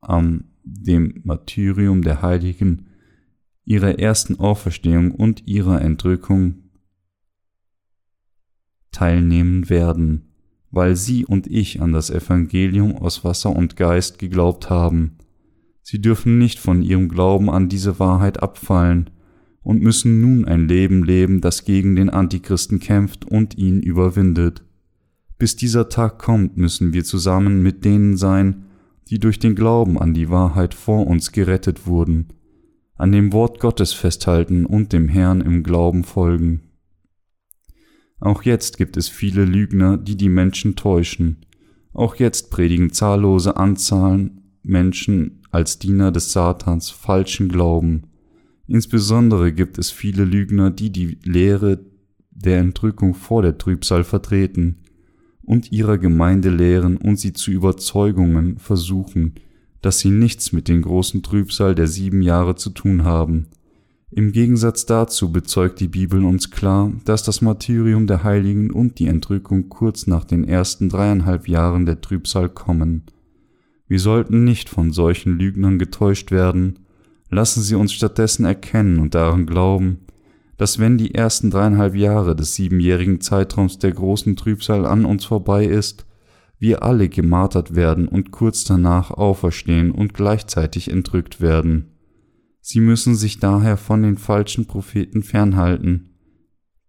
am 0.00 0.44
dem 0.64 1.20
Martyrium 1.24 2.02
der 2.02 2.22
Heiligen 2.22 2.86
ihrer 3.64 3.98
ersten 3.98 4.38
Auferstehung 4.38 5.12
und 5.12 5.46
ihrer 5.46 5.80
Entrückung 5.80 6.70
teilnehmen 8.92 9.68
werden, 9.68 10.31
weil 10.72 10.96
sie 10.96 11.24
und 11.24 11.46
ich 11.46 11.80
an 11.80 11.92
das 11.92 12.10
Evangelium 12.10 12.96
aus 12.96 13.24
Wasser 13.24 13.54
und 13.54 13.76
Geist 13.76 14.18
geglaubt 14.18 14.70
haben. 14.70 15.18
Sie 15.82 16.00
dürfen 16.00 16.38
nicht 16.38 16.58
von 16.58 16.82
ihrem 16.82 17.08
Glauben 17.08 17.48
an 17.48 17.68
diese 17.68 18.00
Wahrheit 18.00 18.42
abfallen 18.42 19.10
und 19.62 19.80
müssen 19.82 20.20
nun 20.20 20.44
ein 20.44 20.66
Leben 20.66 21.04
leben, 21.04 21.40
das 21.40 21.64
gegen 21.64 21.94
den 21.94 22.10
Antichristen 22.10 22.80
kämpft 22.80 23.24
und 23.24 23.56
ihn 23.56 23.80
überwindet. 23.80 24.64
Bis 25.38 25.54
dieser 25.54 25.88
Tag 25.88 26.18
kommt, 26.18 26.56
müssen 26.56 26.92
wir 26.92 27.04
zusammen 27.04 27.62
mit 27.62 27.84
denen 27.84 28.16
sein, 28.16 28.64
die 29.10 29.20
durch 29.20 29.38
den 29.38 29.54
Glauben 29.54 29.96
an 29.96 30.14
die 30.14 30.30
Wahrheit 30.30 30.74
vor 30.74 31.06
uns 31.06 31.30
gerettet 31.30 31.86
wurden 31.86 32.32
an 33.02 33.10
dem 33.10 33.32
Wort 33.32 33.58
Gottes 33.58 33.92
festhalten 33.92 34.64
und 34.64 34.92
dem 34.92 35.08
Herrn 35.08 35.40
im 35.40 35.64
Glauben 35.64 36.04
folgen. 36.04 36.60
Auch 38.22 38.44
jetzt 38.44 38.78
gibt 38.78 38.96
es 38.96 39.08
viele 39.08 39.44
Lügner, 39.44 39.98
die 39.98 40.16
die 40.16 40.28
Menschen 40.28 40.76
täuschen. 40.76 41.38
Auch 41.92 42.14
jetzt 42.14 42.52
predigen 42.52 42.92
zahllose 42.92 43.56
Anzahlen 43.56 44.42
Menschen 44.62 45.40
als 45.50 45.80
Diener 45.80 46.12
des 46.12 46.30
Satans 46.30 46.88
falschen 46.90 47.48
Glauben. 47.48 48.04
Insbesondere 48.68 49.52
gibt 49.52 49.76
es 49.76 49.90
viele 49.90 50.24
Lügner, 50.24 50.70
die 50.70 50.90
die 50.90 51.18
Lehre 51.24 51.80
der 52.30 52.60
Entrückung 52.60 53.14
vor 53.14 53.42
der 53.42 53.58
Trübsal 53.58 54.04
vertreten 54.04 54.84
und 55.42 55.72
ihrer 55.72 55.98
Gemeinde 55.98 56.50
lehren 56.50 56.98
und 56.98 57.18
sie 57.18 57.32
zu 57.32 57.50
Überzeugungen 57.50 58.56
versuchen, 58.58 59.34
dass 59.80 59.98
sie 59.98 60.10
nichts 60.10 60.52
mit 60.52 60.68
den 60.68 60.82
großen 60.82 61.24
Trübsal 61.24 61.74
der 61.74 61.88
sieben 61.88 62.22
Jahre 62.22 62.54
zu 62.54 62.70
tun 62.70 63.02
haben. 63.02 63.48
Im 64.14 64.30
Gegensatz 64.32 64.84
dazu 64.84 65.32
bezeugt 65.32 65.80
die 65.80 65.88
Bibel 65.88 66.22
uns 66.26 66.50
klar, 66.50 66.92
dass 67.06 67.22
das 67.22 67.40
Martyrium 67.40 68.06
der 68.06 68.22
Heiligen 68.22 68.70
und 68.70 68.98
die 68.98 69.06
Entrückung 69.06 69.70
kurz 69.70 70.06
nach 70.06 70.24
den 70.24 70.44
ersten 70.44 70.90
dreieinhalb 70.90 71.48
Jahren 71.48 71.86
der 71.86 72.02
Trübsal 72.02 72.50
kommen. 72.50 73.04
Wir 73.88 73.98
sollten 73.98 74.44
nicht 74.44 74.68
von 74.68 74.92
solchen 74.92 75.38
Lügnern 75.38 75.78
getäuscht 75.78 76.30
werden, 76.30 76.80
lassen 77.30 77.62
Sie 77.62 77.74
uns 77.74 77.94
stattdessen 77.94 78.44
erkennen 78.44 78.98
und 78.98 79.14
daran 79.14 79.46
glauben, 79.46 80.00
dass 80.58 80.78
wenn 80.78 80.98
die 80.98 81.14
ersten 81.14 81.50
dreieinhalb 81.50 81.94
Jahre 81.94 82.36
des 82.36 82.54
siebenjährigen 82.54 83.22
Zeitraums 83.22 83.78
der 83.78 83.92
großen 83.92 84.36
Trübsal 84.36 84.84
an 84.84 85.06
uns 85.06 85.24
vorbei 85.24 85.64
ist, 85.64 86.04
wir 86.58 86.82
alle 86.82 87.08
gemartert 87.08 87.74
werden 87.74 88.08
und 88.08 88.30
kurz 88.30 88.64
danach 88.64 89.10
auferstehen 89.10 89.90
und 89.90 90.12
gleichzeitig 90.12 90.90
entrückt 90.90 91.40
werden. 91.40 91.91
Sie 92.64 92.80
müssen 92.80 93.16
sich 93.16 93.40
daher 93.40 93.76
von 93.76 94.02
den 94.02 94.16
falschen 94.16 94.66
Propheten 94.66 95.24
fernhalten, 95.24 96.10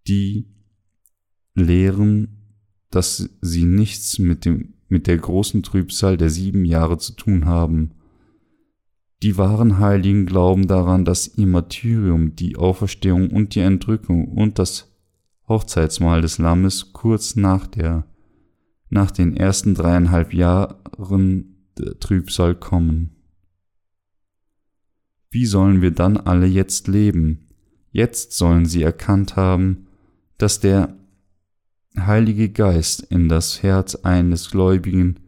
die 0.08 0.46
lehren, 1.56 2.38
dass 2.92 3.28
sie 3.42 3.66
nichts 3.66 4.20
mit 4.20 4.46
dem, 4.46 4.76
mit 4.88 5.08
der 5.08 5.18
großen 5.18 5.64
Trübsal 5.64 6.16
der 6.16 6.30
sieben 6.30 6.64
Jahre 6.64 7.00
zu 7.00 7.14
tun 7.14 7.46
haben. 7.46 7.96
Die 9.24 9.38
wahren 9.40 9.80
Heiligen 9.80 10.28
glauben 10.28 10.68
daran, 10.68 11.06
dass 11.06 11.38
ihr 11.38 11.48
Martyrium, 11.48 12.36
die 12.36 12.56
Auferstehung 12.56 13.32
und 13.32 13.56
die 13.56 13.62
Entrückung 13.62 14.28
und 14.28 14.60
das 14.60 14.96
Hochzeitsmahl 15.48 16.22
des 16.22 16.38
Lammes 16.38 16.94
kurz 16.94 17.36
nach 17.36 17.66
der, 17.66 18.06
nach 18.92 19.10
den 19.10 19.36
ersten 19.36 19.74
dreieinhalb 19.74 20.36
Jahren 20.36 21.68
der 21.80 21.98
Trübsal 22.00 22.54
kommen. 22.54 23.13
Wie 25.34 25.48
sollen 25.48 25.82
wir 25.82 25.90
dann 25.90 26.18
alle 26.18 26.46
jetzt 26.46 26.88
leben? 26.88 27.48
Jetzt 27.92 28.34
sollen 28.34 28.68
sie 28.68 28.84
erkannt 28.84 29.36
haben, 29.36 29.88
dass 30.38 30.60
der 30.60 30.96
Heilige 31.98 32.50
Geist 32.50 33.02
in 33.02 33.30
das 33.30 33.64
Herz 33.64 33.96
eines 33.96 34.52
Gläubigen 34.52 35.22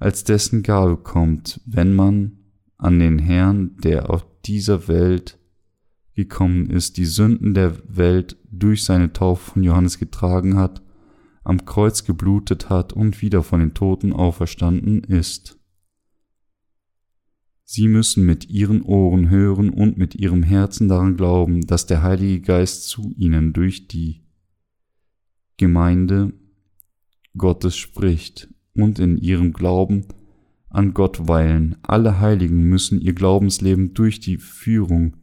als 0.00 0.24
dessen 0.24 0.64
Gabe 0.64 0.96
kommt, 0.96 1.60
wenn 1.64 1.94
man 1.94 2.38
an 2.76 2.98
den 2.98 3.20
Herrn, 3.20 3.76
der 3.76 4.10
auf 4.10 4.26
dieser 4.44 4.88
Welt 4.88 5.38
gekommen 6.16 6.68
ist, 6.68 6.96
die 6.96 7.04
Sünden 7.04 7.54
der 7.54 7.76
Welt 7.86 8.36
durch 8.50 8.84
seine 8.84 9.12
Taufe 9.12 9.52
von 9.52 9.62
Johannes 9.62 10.00
getragen 10.00 10.56
hat, 10.56 10.82
am 11.44 11.64
Kreuz 11.66 12.02
geblutet 12.02 12.68
hat 12.68 12.92
und 12.92 13.22
wieder 13.22 13.44
von 13.44 13.60
den 13.60 13.74
Toten 13.74 14.12
auferstanden 14.12 15.04
ist. 15.04 15.61
Sie 17.74 17.88
müssen 17.88 18.26
mit 18.26 18.50
ihren 18.50 18.82
Ohren 18.82 19.30
hören 19.30 19.70
und 19.70 19.96
mit 19.96 20.14
ihrem 20.14 20.42
Herzen 20.42 20.88
daran 20.88 21.16
glauben, 21.16 21.62
dass 21.62 21.86
der 21.86 22.02
Heilige 22.02 22.42
Geist 22.42 22.86
zu 22.86 23.14
ihnen 23.16 23.54
durch 23.54 23.88
die 23.88 24.20
Gemeinde 25.56 26.34
Gottes 27.34 27.78
spricht 27.78 28.50
und 28.74 28.98
in 28.98 29.16
ihrem 29.16 29.54
Glauben 29.54 30.04
an 30.68 30.92
Gott 30.92 31.28
weilen. 31.28 31.76
Alle 31.80 32.20
Heiligen 32.20 32.62
müssen 32.64 33.00
ihr 33.00 33.14
Glaubensleben 33.14 33.94
durch 33.94 34.20
die 34.20 34.36
Führung 34.36 35.16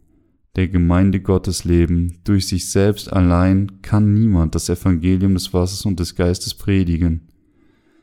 der 0.55 0.69
Gemeinde 0.69 1.21
Gottes 1.21 1.65
leben. 1.65 2.17
Durch 2.23 2.47
sich 2.47 2.71
selbst 2.71 3.13
allein 3.13 3.83
kann 3.83 4.15
niemand 4.15 4.55
das 4.55 4.69
Evangelium 4.69 5.35
des 5.35 5.53
Wassers 5.53 5.85
und 5.85 5.99
des 5.99 6.15
Geistes 6.15 6.55
predigen, 6.55 7.27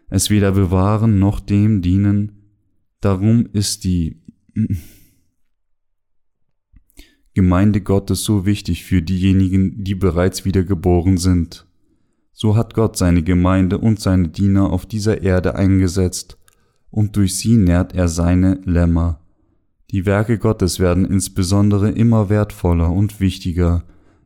es 0.08 0.30
weder 0.30 0.52
bewahren 0.52 1.18
noch 1.18 1.40
dem 1.40 1.82
dienen. 1.82 2.52
Darum 3.00 3.48
ist 3.52 3.82
die 3.82 4.22
Gemeinde 7.34 7.82
Gottes 7.82 8.24
so 8.24 8.46
wichtig 8.46 8.84
für 8.84 9.02
diejenigen, 9.02 9.84
die 9.84 9.94
bereits 9.94 10.46
wiedergeboren 10.46 11.18
sind. 11.18 11.66
So 12.32 12.56
hat 12.56 12.74
Gott 12.74 12.96
seine 12.96 13.22
Gemeinde 13.22 13.78
und 13.78 14.00
seine 14.00 14.28
Diener 14.28 14.70
auf 14.70 14.86
dieser 14.86 15.22
Erde 15.22 15.54
eingesetzt, 15.54 16.38
und 16.90 17.16
durch 17.16 17.34
sie 17.34 17.56
nährt 17.56 17.94
er 17.94 18.08
seine 18.08 18.60
Lämmer. 18.64 19.20
Die 19.90 20.06
Werke 20.06 20.38
Gottes 20.38 20.80
werden 20.80 21.04
insbesondere 21.04 21.90
immer 21.90 22.30
wertvoller 22.30 22.90
und 22.90 23.20
wichtiger, 23.20 23.84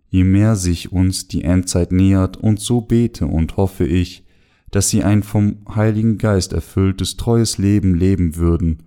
je 0.08 0.24
mehr 0.24 0.54
sich 0.54 0.92
uns 0.92 1.26
die 1.26 1.42
Endzeit 1.42 1.90
nähert, 1.90 2.36
und 2.36 2.60
so 2.60 2.80
bete 2.80 3.26
und 3.26 3.56
hoffe 3.56 3.84
ich, 3.84 4.24
dass 4.70 4.88
sie 4.88 5.02
ein 5.02 5.24
vom 5.24 5.58
Heiligen 5.74 6.18
Geist 6.18 6.52
erfülltes, 6.52 7.16
treues 7.16 7.58
Leben 7.58 7.96
leben 7.96 8.36
würden, 8.36 8.84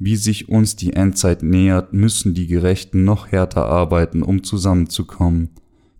wie 0.00 0.16
sich 0.16 0.48
uns 0.48 0.76
die 0.76 0.94
Endzeit 0.94 1.42
nähert, 1.42 1.92
müssen 1.92 2.32
die 2.32 2.46
Gerechten 2.46 3.04
noch 3.04 3.30
härter 3.30 3.66
arbeiten, 3.66 4.22
um 4.22 4.42
zusammenzukommen, 4.42 5.50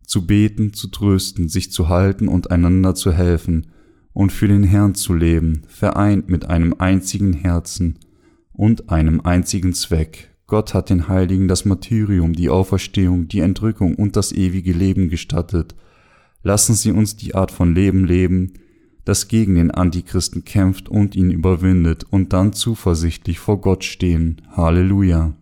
zu 0.06 0.26
beten, 0.26 0.72
zu 0.72 0.88
trösten, 0.88 1.50
sich 1.50 1.70
zu 1.70 1.90
halten 1.90 2.26
und 2.26 2.50
einander 2.50 2.94
zu 2.94 3.12
helfen 3.12 3.66
und 4.14 4.32
für 4.32 4.48
den 4.48 4.64
Herrn 4.64 4.94
zu 4.94 5.12
leben, 5.12 5.62
vereint 5.68 6.30
mit 6.30 6.46
einem 6.46 6.74
einzigen 6.78 7.34
Herzen 7.34 7.98
und 8.54 8.88
einem 8.88 9.20
einzigen 9.20 9.74
Zweck. 9.74 10.30
Gott 10.46 10.72
hat 10.72 10.88
den 10.88 11.06
Heiligen 11.06 11.46
das 11.46 11.66
Martyrium, 11.66 12.32
die 12.32 12.48
Auferstehung, 12.48 13.28
die 13.28 13.40
Entrückung 13.40 13.96
und 13.96 14.16
das 14.16 14.32
ewige 14.32 14.72
Leben 14.72 15.10
gestattet. 15.10 15.74
Lassen 16.42 16.74
Sie 16.74 16.90
uns 16.90 17.16
die 17.16 17.34
Art 17.34 17.50
von 17.50 17.74
Leben 17.74 18.06
leben, 18.06 18.54
das 19.04 19.28
gegen 19.28 19.54
den 19.54 19.70
Antichristen 19.70 20.44
kämpft 20.44 20.88
und 20.88 21.16
ihn 21.16 21.30
überwindet 21.30 22.04
und 22.10 22.32
dann 22.32 22.52
zuversichtlich 22.52 23.38
vor 23.38 23.60
Gott 23.60 23.84
stehen. 23.84 24.42
Halleluja. 24.52 25.34